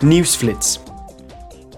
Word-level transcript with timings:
Nieuwsflits. 0.00 0.80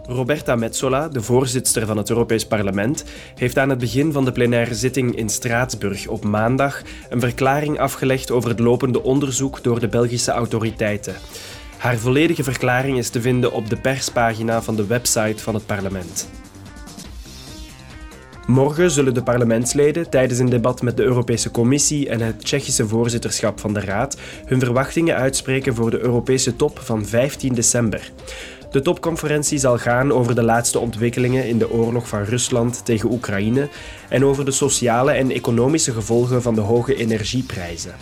Roberta 0.06 0.56
Metsola, 0.56 1.08
de 1.08 1.22
voorzitter 1.22 1.86
van 1.86 1.96
het 1.96 2.10
Europees 2.10 2.46
Parlement, 2.46 3.04
heeft 3.34 3.58
aan 3.58 3.68
het 3.68 3.78
begin 3.78 4.12
van 4.12 4.24
de 4.24 4.32
plenaire 4.32 4.74
zitting 4.74 5.16
in 5.16 5.28
Straatsburg 5.28 6.06
op 6.06 6.24
maandag 6.24 6.82
een 7.08 7.20
verklaring 7.20 7.78
afgelegd 7.78 8.30
over 8.30 8.50
het 8.50 8.58
lopende 8.58 9.02
onderzoek 9.02 9.62
door 9.62 9.80
de 9.80 9.88
Belgische 9.88 10.30
autoriteiten. 10.30 11.14
Haar 11.76 11.96
volledige 11.96 12.42
verklaring 12.42 12.98
is 12.98 13.08
te 13.08 13.20
vinden 13.20 13.52
op 13.52 13.70
de 13.70 13.76
perspagina 13.76 14.62
van 14.62 14.76
de 14.76 14.86
website 14.86 15.42
van 15.42 15.54
het 15.54 15.66
parlement. 15.66 16.28
Morgen 18.46 18.90
zullen 18.90 19.14
de 19.14 19.22
parlementsleden 19.22 20.10
tijdens 20.10 20.38
een 20.38 20.48
debat 20.48 20.82
met 20.82 20.96
de 20.96 21.02
Europese 21.02 21.50
Commissie 21.50 22.08
en 22.08 22.20
het 22.20 22.44
Tsjechische 22.44 22.88
voorzitterschap 22.88 23.60
van 23.60 23.72
de 23.72 23.80
Raad 23.80 24.16
hun 24.46 24.60
verwachtingen 24.60 25.16
uitspreken 25.16 25.74
voor 25.74 25.90
de 25.90 25.98
Europese 25.98 26.56
top 26.56 26.78
van 26.78 27.06
15 27.06 27.54
december. 27.54 28.12
De 28.70 28.80
topconferentie 28.80 29.58
zal 29.58 29.78
gaan 29.78 30.12
over 30.12 30.34
de 30.34 30.42
laatste 30.42 30.78
ontwikkelingen 30.78 31.48
in 31.48 31.58
de 31.58 31.70
oorlog 31.70 32.08
van 32.08 32.22
Rusland 32.22 32.84
tegen 32.84 33.12
Oekraïne 33.12 33.68
en 34.08 34.24
over 34.24 34.44
de 34.44 34.50
sociale 34.50 35.12
en 35.12 35.30
economische 35.30 35.92
gevolgen 35.92 36.42
van 36.42 36.54
de 36.54 36.60
hoge 36.60 36.94
energieprijzen. 36.94 37.94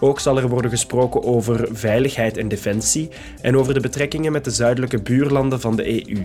Ook 0.00 0.20
zal 0.20 0.38
er 0.38 0.48
worden 0.48 0.70
gesproken 0.70 1.22
over 1.22 1.68
veiligheid 1.72 2.36
en 2.36 2.48
defensie 2.48 3.08
en 3.40 3.56
over 3.56 3.74
de 3.74 3.80
betrekkingen 3.80 4.32
met 4.32 4.44
de 4.44 4.50
zuidelijke 4.50 5.02
buurlanden 5.02 5.60
van 5.60 5.76
de 5.76 6.08
EU. 6.08 6.22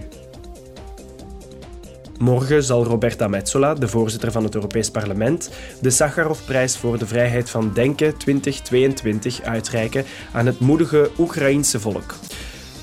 Morgen 2.19 2.63
zal 2.63 2.83
Roberta 2.83 3.27
Metsola, 3.27 3.73
de 3.73 3.87
voorzitter 3.87 4.31
van 4.31 4.43
het 4.43 4.55
Europees 4.55 4.91
Parlement, 4.91 5.49
de 5.81 5.89
Sakharovprijs 5.89 6.77
voor 6.77 6.97
de 6.97 7.07
vrijheid 7.07 7.49
van 7.49 7.71
denken 7.73 8.17
2022 8.17 9.41
uitreiken 9.41 10.05
aan 10.33 10.45
het 10.45 10.59
moedige 10.59 11.09
Oekraïense 11.17 11.79
volk. 11.79 12.15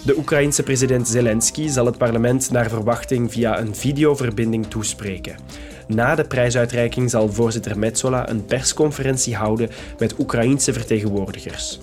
De 0.05 0.17
Oekraïense 0.17 0.63
president 0.63 1.09
Zelensky 1.09 1.69
zal 1.69 1.87
het 1.87 1.99
parlement 1.99 2.51
naar 2.51 2.69
verwachting 2.69 3.33
via 3.33 3.61
een 3.61 3.75
videoverbinding 3.75 4.67
toespreken. 4.67 5.37
Na 5.87 6.15
de 6.15 6.25
prijsuitreiking 6.25 7.11
zal 7.11 7.29
voorzitter 7.33 7.79
Metsola 7.79 8.29
een 8.29 8.45
persconferentie 8.45 9.37
houden 9.37 9.71
met 9.99 10.19
Oekraïense 10.19 10.73
vertegenwoordigers. 10.73 11.81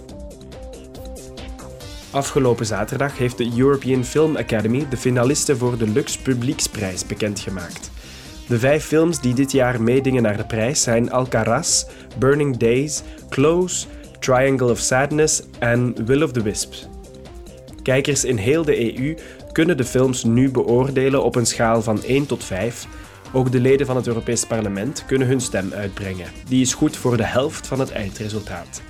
Afgelopen 2.11 2.65
zaterdag 2.65 3.17
heeft 3.17 3.38
de 3.38 3.52
European 3.57 4.05
Film 4.05 4.38
Academy 4.38 4.88
de 4.89 4.97
finalisten 4.97 5.57
voor 5.57 5.77
de 5.77 5.88
Lux 5.88 6.17
Publieksprijs 6.17 7.05
bekendgemaakt. 7.05 7.91
De 8.47 8.59
vijf 8.59 8.85
films 8.85 9.21
die 9.21 9.33
dit 9.33 9.51
jaar 9.51 9.81
meedingen 9.81 10.23
naar 10.23 10.38
de 10.38 10.45
prijs 10.45 10.83
zijn 10.83 11.11
Alcaraz, 11.11 11.85
Burning 12.17 12.57
Days, 12.57 13.01
Close, 13.29 13.88
Triangle 14.19 14.71
of 14.71 14.79
Sadness 14.79 15.41
en 15.59 16.05
Will 16.05 16.23
of 16.23 16.31
the 16.31 16.41
Wisp. 16.41 16.73
Kijkers 17.83 18.25
in 18.25 18.38
heel 18.38 18.63
de 18.63 18.99
EU 18.99 19.17
kunnen 19.51 19.77
de 19.77 19.85
films 19.85 20.23
nu 20.23 20.51
beoordelen 20.51 21.23
op 21.23 21.35
een 21.35 21.45
schaal 21.45 21.81
van 21.81 22.03
1 22.03 22.25
tot 22.25 22.44
5. 22.44 22.88
Ook 23.33 23.51
de 23.51 23.59
leden 23.59 23.85
van 23.85 23.95
het 23.95 24.07
Europees 24.07 24.45
Parlement 24.45 25.05
kunnen 25.05 25.27
hun 25.27 25.41
stem 25.41 25.73
uitbrengen. 25.73 26.27
Die 26.47 26.61
is 26.61 26.73
goed 26.73 26.97
voor 26.97 27.17
de 27.17 27.25
helft 27.25 27.67
van 27.67 27.79
het 27.79 27.91
eindresultaat. 27.91 28.81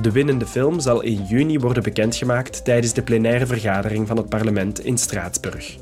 De 0.00 0.12
winnende 0.12 0.46
film 0.46 0.80
zal 0.80 1.02
in 1.02 1.24
juni 1.24 1.58
worden 1.58 1.82
bekendgemaakt 1.82 2.64
tijdens 2.64 2.92
de 2.92 3.02
plenaire 3.02 3.46
vergadering 3.46 4.06
van 4.06 4.16
het 4.16 4.28
parlement 4.28 4.84
in 4.84 4.98
Straatsburg. 4.98 5.76